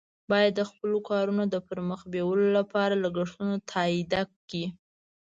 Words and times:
باید 0.29 0.51
د 0.55 0.61
خپلو 0.69 0.97
کارونو 1.09 1.43
د 1.53 1.55
پر 1.67 1.77
مخ 1.89 2.01
بیولو 2.13 2.47
لپاره 2.57 2.93
لګښتونه 3.03 3.55
تادیه 3.71 4.21
کړي. 4.47 4.65